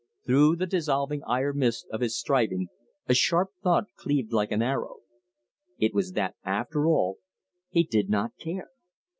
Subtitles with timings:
[0.25, 2.69] Through the dissolving iron mist of his striving,
[3.07, 5.01] a sharp thought cleaved like an arrow.
[5.77, 7.19] It was that after all
[7.69, 8.71] he did not care.